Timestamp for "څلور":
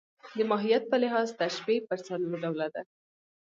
2.07-2.33